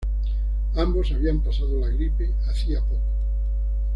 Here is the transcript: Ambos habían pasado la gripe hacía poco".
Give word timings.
Ambos 0.77 1.11
habían 1.11 1.41
pasado 1.41 1.79
la 1.79 1.89
gripe 1.89 2.33
hacía 2.49 2.81
poco". 2.83 3.03